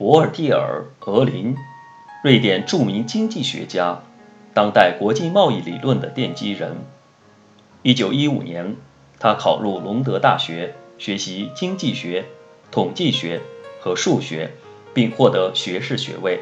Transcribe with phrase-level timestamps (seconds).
[0.00, 1.54] 博尔蒂尔·俄林，
[2.24, 4.00] 瑞典著名经济学家，
[4.54, 6.78] 当代国际贸易理论的奠基人。
[7.82, 8.76] 1915年，
[9.18, 12.24] 他考入隆德大学，学习经济学、
[12.70, 13.42] 统计学
[13.78, 14.52] 和数学，
[14.94, 16.40] 并获得学士学位。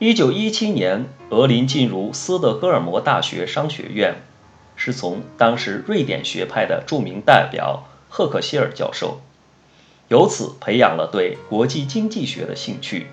[0.00, 4.16] 1917年，俄林进入斯德哥尔摩大学商学院，
[4.74, 9.20] 师从当时瑞典学派的著名代表赫克希尔教授。
[10.10, 13.06] 由此培养了对国际经济学的兴趣。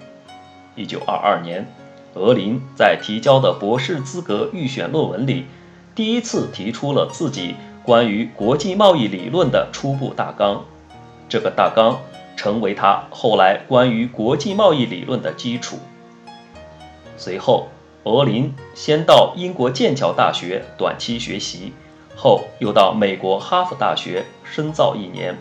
[0.76, 1.72] 一九二二年，
[2.16, 5.46] 俄林在提交的博士资格预选论文里，
[5.94, 7.54] 第一次提出了自己
[7.84, 10.66] 关于国际贸易理论的初步大纲。
[11.30, 12.00] 这个大纲
[12.36, 15.78] 成为他后来关于国际贸易理论的基础。
[17.16, 17.68] 随后，
[18.06, 21.74] 俄林先到英国剑桥大学短期学习，
[22.16, 25.38] 后又到美国哈佛大学深造一年。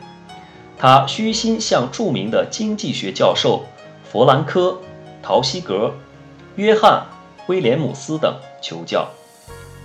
[0.79, 3.65] 他虚心向著名的经济学教授
[4.05, 4.79] 弗兰科、
[5.23, 5.95] 陶希格、
[6.57, 7.03] 约翰·
[7.47, 9.09] 威廉姆斯等求教，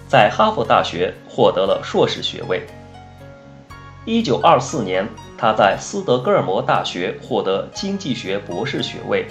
[0.08, 2.68] 在哈佛大学获得了硕士学位。
[4.06, 5.08] 1924年，
[5.38, 9.28] 他在斯德哥尔摩大学获得经济学博士学位。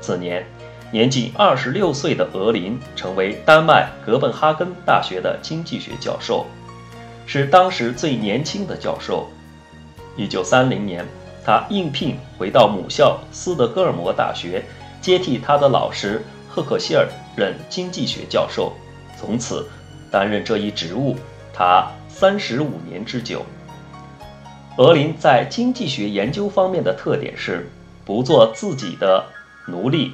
[0.00, 0.44] 次年，
[0.90, 6.46] 年仅26岁的俄林成为丹麦哥本哈根大学的经济学教授，
[7.26, 9.28] 是当时最年轻的教授。
[10.16, 11.06] 一九三零年，
[11.44, 14.64] 他应聘回到母校斯德哥尔摩大学，
[15.00, 18.72] 接替他的老师赫克希尔任经济学教授，
[19.18, 19.68] 从此
[20.10, 21.16] 担任这一职务，
[21.52, 23.44] 他三十五年之久。
[24.76, 27.70] 俄林在经济学研究方面的特点是
[28.04, 29.26] 不做自己的
[29.66, 30.12] 奴隶，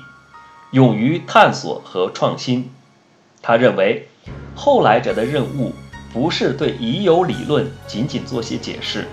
[0.73, 2.71] 勇于探索和创新。
[3.43, 4.09] 他认为，
[4.55, 5.73] 后来者的任务
[6.13, 9.07] 不是对已有理论仅仅做些解释。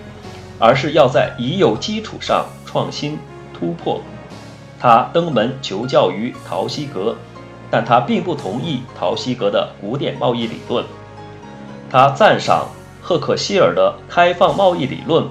[0.64, 3.20] 而是要在已有基础上创新
[3.54, 4.02] 突破。
[4.80, 7.18] 他登门求教于陶希格，
[7.70, 10.86] 但他并不同意陶希格的古典贸易理论。
[11.90, 12.70] 他赞赏
[13.02, 15.28] 赫克希尔的开放贸易理论，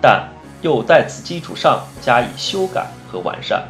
[0.00, 0.28] 但
[0.62, 3.66] 又在此基础上加以修改和完善。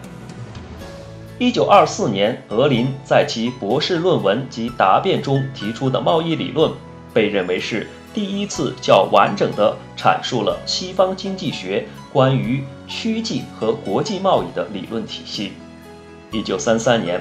[1.39, 6.71] 一九二四年，俄林在其博士论文及答辩中提出的贸易理论，
[7.15, 7.89] 被认为是。
[8.14, 15.52] 第一次较完整地阐述了西方经济学关于区际和国际贸易的理论体系。
[16.30, 17.20] 一九三三年，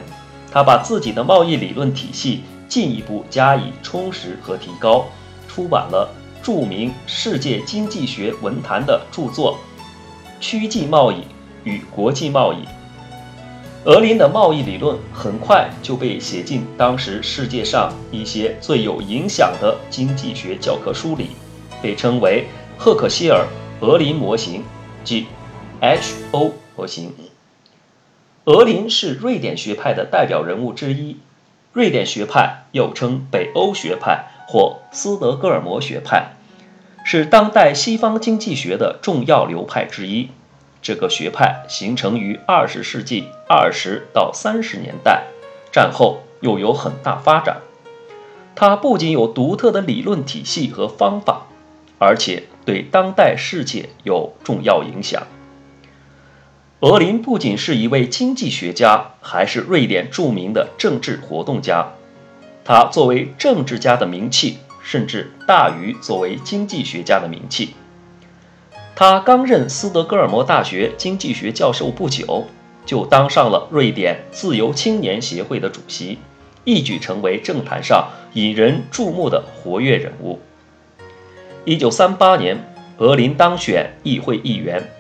[0.52, 5.06] 他把自己的贸易理论体系进一步加以充实和提高，
[5.48, 9.58] 出版了著名《世界经济学文坛》的著作
[10.40, 11.24] 《区际贸易
[11.64, 12.58] 与国际贸易》。
[13.86, 21.32] 俄林的贸易理论很快就被写进当时世界上一些最有影响的经济学教科书里，
[21.82, 22.46] 被称为
[22.78, 23.46] 赫克希尔
[23.82, 24.64] 俄林模型，
[25.04, 25.28] 即
[25.82, 27.14] H-O 模型。
[28.46, 31.18] 俄林是瑞典学派的代表人物之一，
[31.74, 36.36] 瑞典学派又称北欧学派或斯德哥尔摩学派，
[37.04, 40.30] 是当代西方经济学的重要流派之一。
[40.84, 45.24] 这个学派形成于二十世纪二十到三十年代，
[45.72, 47.62] 战后又有很大发展。
[48.54, 51.48] 它不仅有独特的理论体系和方法，
[51.98, 55.24] 而且对当代世界有重要影响。
[56.82, 61.94] 俄林不仅是一位经济学家，还是瑞典著名的政治活动家。
[62.66, 67.74] 他作为政治家的名气，甚至大于作为经济学家的名气。
[68.96, 72.46] 他刚任斯德哥尔摩大学经济学教授不久，
[72.86, 76.20] 就当上了瑞典自由青年协会的主席，
[76.64, 80.40] 一举成为政坛上引人注目的活跃人物。
[81.66, 84.92] 一九三八年，俄林当选议会议员。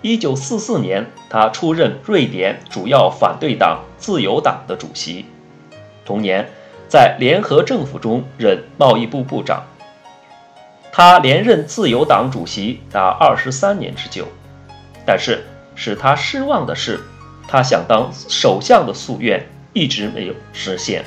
[0.00, 5.26] 一九四四年，他出任瑞典主要反对党自由党的主席。
[6.06, 6.48] 同年，
[6.88, 9.62] 在联合政府中任贸易部部长。
[10.94, 14.28] 他连任自由党主席达二十三年之久，
[15.06, 15.42] 但是
[15.74, 17.00] 使他失望的是，
[17.48, 21.02] 他想当首相的夙愿一直没有实现。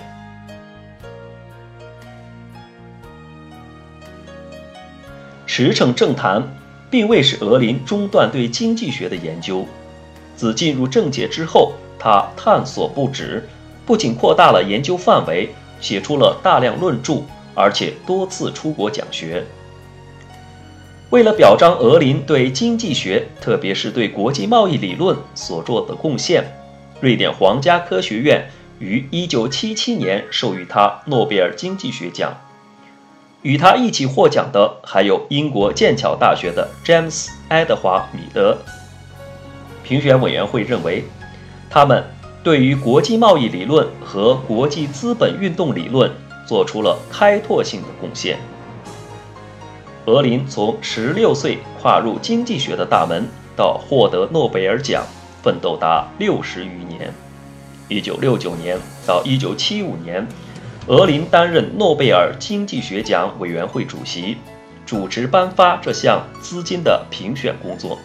[5.45, 6.41] 驰骋政坛，
[6.89, 9.67] 并未使俄林中断对经济学的研究。
[10.35, 13.47] 自进入政界之后，他探索不止，
[13.85, 17.21] 不仅扩大了研究范围，写出了大量论著，
[17.53, 19.45] 而且多次出国讲学。
[21.15, 26.43] 为了表彰俄林对经济学，特别是对国际贸易理论所做的贡献，
[26.99, 32.35] 瑞典皇家科学院于1977年授予他诺贝尔经济学奖。
[33.43, 38.57] 与他一起获奖的还有英国剑桥大学的詹姆斯·爱德华·米德。
[39.85, 41.05] 评选委员会认为，
[41.69, 42.03] 他们
[42.43, 46.11] 对于国际贸易理论和国际资本运动理论
[46.45, 48.37] 做出了开拓性的贡献。
[50.05, 55.03] 俄林从十六岁跨入经济学的大门，到获得诺贝尔奖，
[55.41, 57.11] 奋斗达六十余年。
[57.87, 60.27] 一九六九年到一九七五年，
[60.85, 64.37] 俄林担任诺贝尔经济学奖委员会主席，
[64.85, 67.97] 主持颁发这项资金的评选工作。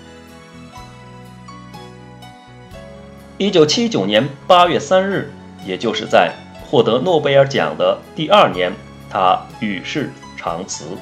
[3.36, 5.30] 一九七九年八月三日，
[5.66, 6.32] 也就是在
[6.64, 8.72] 获得诺贝尔奖的第二年，
[9.10, 10.96] 他与世长辞。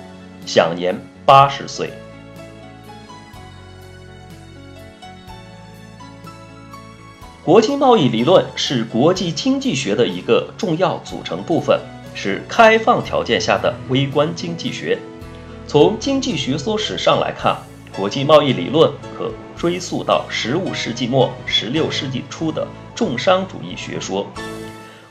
[0.48, 1.92] 享年八十岁。
[7.44, 11.78] 国际贸易理论是国际经济学的一个重要组成部分，
[12.14, 14.98] 是开放条件下的微观经济学。
[15.66, 17.54] 从经济学说史上来看，
[17.94, 24.26] 国际贸易理论可追溯到十五世纪末、十六世纪初的重商主义学说。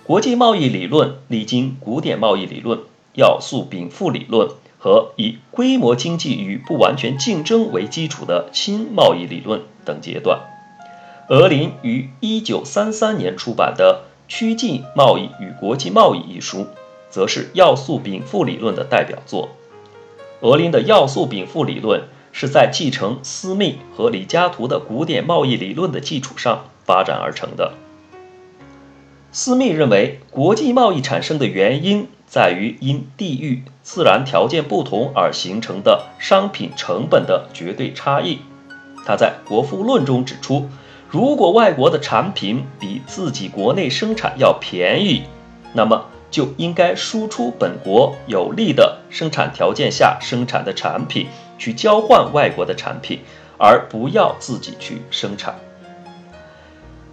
[0.03, 2.79] 国际贸易理论历经古典贸易理论、
[3.13, 4.49] 要素禀赋理论。
[4.79, 10.39] 和以规模经济与不完全竞争为基础的新贸易理论等阶段。
[11.29, 16.67] 俄林于1933年出版的《区际贸易与国际贸易》一书，
[17.09, 19.49] 则是要素禀赋理论的代表作。
[20.41, 27.73] 俄林的要素禀赋理论是在继承斯密和李嘉图的古典贸易理论的基础上发展而成的。
[29.31, 32.07] 斯密认为，国际贸易产生的原因。
[32.27, 38.39] 在于因地域、自然条件不同而形成的商品成本的绝对差异。
[39.05, 40.67] 他在《国富论》中指出，
[41.09, 45.23] 如果外国的产品比自己国内生产要便宜，
[45.73, 51.27] 那么就应该输出本国有利的生产条件下生产的产品，
[51.57, 53.21] 去交换外国的产品，
[53.57, 55.57] 而不要自己去生产。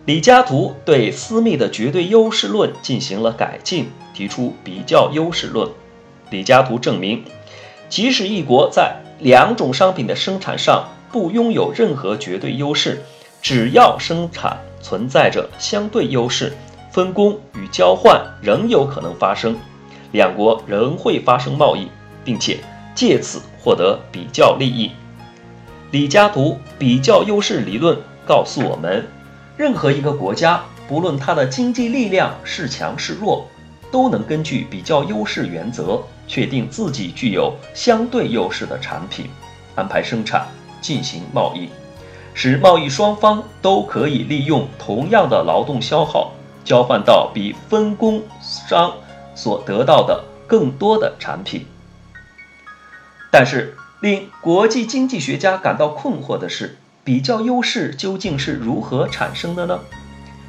[0.04, 3.90] 李嘉图对私密的绝对优势论进行了改进。
[4.14, 5.68] 提出比较优势论，
[6.30, 7.24] 李嘉图证明，
[7.88, 13.02] 即使一国在两种商品的生产上不拥有任何绝对优势，
[13.42, 16.52] 只要生产存在着相对优势，
[16.92, 19.56] 分工与交换仍有可能发生，
[20.12, 21.88] 两国仍会发生贸易，
[22.24, 22.60] 并且
[22.94, 24.92] 借此获得比较利益。
[25.90, 29.04] 李嘉图比较优势理论告诉我们，
[29.56, 33.48] 任何一个国家，不论它的经济力量是强是弱。
[33.92, 39.30] 都能根据比较优势原则，确定自己具有相对优势的产品，
[39.76, 40.48] 安排生产，
[40.80, 41.68] 进行贸易，
[42.34, 46.32] 使贸易双方都可以利用同样的劳动消耗，
[46.64, 48.92] 交换到比分工商
[49.36, 51.64] 所得到的更多的产品。
[53.30, 59.78] 但是，令国际经济学家感到困惑的是，比较优势究竟是如何产生的呢？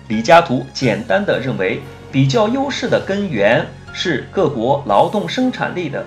[0.07, 1.81] 李嘉图简单的认为。
[2.11, 6.05] 比较优势的根源是各国劳动生产力的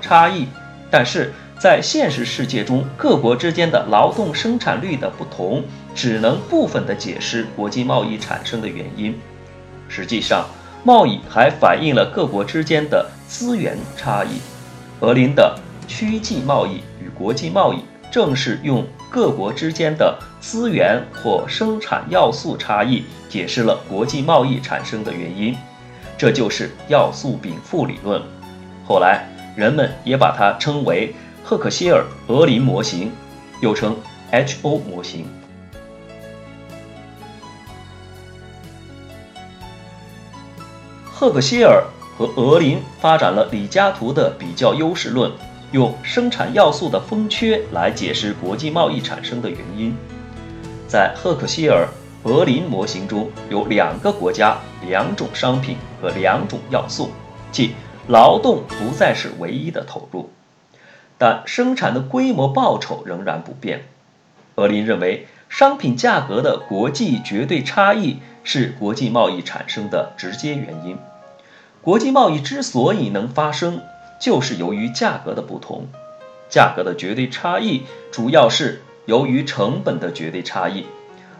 [0.00, 0.46] 差异，
[0.88, 5.64] 但是在现实世界中，各国之间的劳动生产率的不同，
[5.96, 9.18] 只能部分的解释国际贸易产生的原因。
[9.88, 10.46] 实际上，
[10.84, 14.40] 贸易还反映了各国之间的资源差异。
[15.00, 15.58] 格林的
[15.88, 17.78] 区际贸易与国际贸易，
[18.16, 23.04] 正是用各国之间的资源或生产要素差异。
[23.28, 25.54] 解释了国际贸易产生的原因，
[26.16, 28.22] 这就是要素禀赋理论。
[28.86, 33.12] 后来人们也把它称为赫克希尔俄林模型，
[33.60, 33.94] 又称
[34.30, 35.26] H-O 模型。
[41.12, 41.84] 赫克希尔
[42.16, 45.30] 和俄林发展了李嘉图的比较优势论，
[45.72, 49.94] 用生产要素的丰缺来解释国际贸易产生的原因。
[50.86, 51.88] 在赫克希尔。
[52.24, 57.12] 俄林模型中有两个国家、两种商品和两种要素，
[57.52, 57.76] 即
[58.08, 60.28] 劳动不再是唯一的投入，
[61.18, 63.84] 但生产的规模报酬仍然不变。
[64.56, 70.98] 俄林认为，商品价格的国际绝对差异是国际贸易产生的直接原因。
[71.80, 73.82] 国际贸易之所以能发生，
[74.20, 75.86] 就是由于价格的不同。
[76.48, 77.82] 价格的绝对差异
[78.12, 80.86] 主要是由于成本的绝对差异。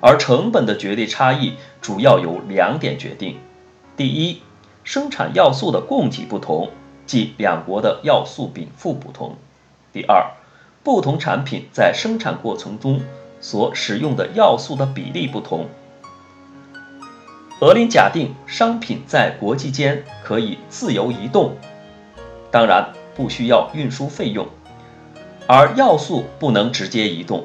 [0.00, 3.38] 而成本的绝对差异主要由两点决定：
[3.96, 4.42] 第一，
[4.84, 6.70] 生产要素的供给不同，
[7.06, 9.36] 即两国的要素禀赋不同；
[9.92, 10.32] 第二，
[10.84, 13.00] 不同产品在生产过程中
[13.40, 15.66] 所使用的要素的比例不同。
[17.60, 21.56] 俄林假定商品在国际间可以自由移动，
[22.56, 24.48] 当然不需要运输费用，
[25.46, 27.44] 而要素不能直接移动，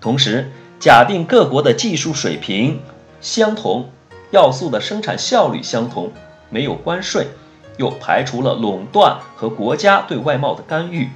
[0.00, 0.50] 同时。
[0.80, 2.80] 假定各国的技术水平
[3.20, 3.90] 相同，
[4.32, 6.12] 要素的生产效率相同，
[6.50, 7.28] 没有关税，
[7.76, 11.08] 又排除了垄断和国家对外贸的干预。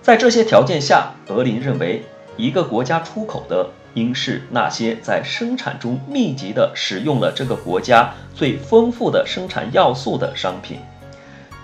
[0.00, 2.02] 在这些条件下，俄林认为，
[2.38, 10.80] 一个国家出口的应是那些在生产中密集地使用了这个国家最丰富的生产要素的商品，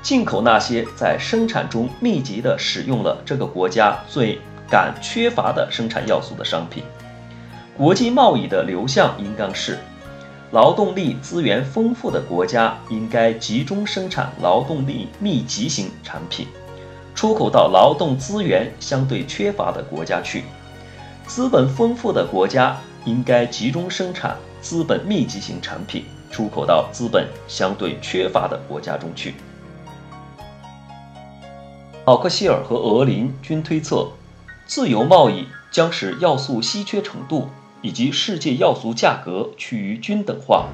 [0.03, 6.83] 进口那些在生产中密集地使用了这个国家最感缺乏的生产要素的商品。
[7.77, 9.79] 国际贸易的流向应当是，
[10.51, 16.49] 劳动力资源丰富的国家应该集中生产劳动力密集型产品。
[17.15, 20.43] 出口到劳动资源相对缺乏的国家去，
[21.27, 29.35] 资本丰富的国家应该集中生产资本密集型产品，出口到资本相对缺乏的国家中去。
[32.05, 34.09] 奥克希尔和俄林均推测，
[34.67, 37.49] 自由贸易将使要素稀缺程度
[37.81, 40.67] 以及世界要素价格趋于均等化，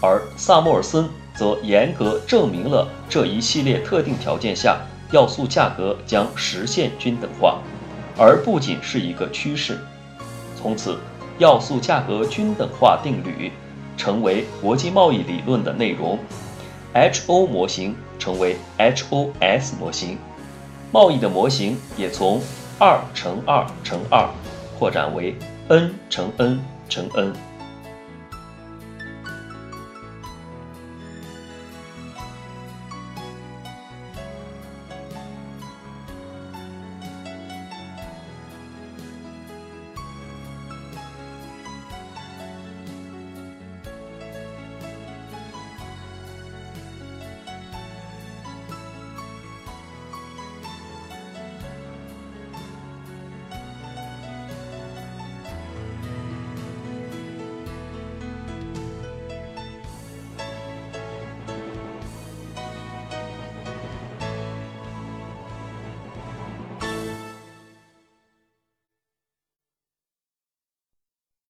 [0.00, 4.80] 而萨默尔森则严格证明了这一系列特定条件下。
[5.12, 7.58] 要素价格将实现均等化，
[8.16, 9.78] 而不仅是一个趋势。
[10.56, 10.96] 从此，
[11.38, 13.52] 要素价格均等化定律
[13.94, 16.18] 成为国际贸易理论的内容
[16.94, 20.16] ，H-O 模型成为 H-O-S 模型，
[20.92, 22.38] 贸易的模型也从
[22.78, 24.28] 二乘二乘二
[24.78, 25.34] 扩展为
[25.68, 27.51] N 乘 N 乘 N。